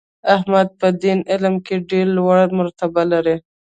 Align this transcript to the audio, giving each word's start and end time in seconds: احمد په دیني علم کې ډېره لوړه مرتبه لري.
احمد 0.35 0.67
په 0.79 0.87
دیني 1.01 1.23
علم 1.31 1.55
کې 1.65 1.75
ډېره 1.89 2.11
لوړه 2.17 2.45
مرتبه 2.59 3.01
لري. 3.11 3.35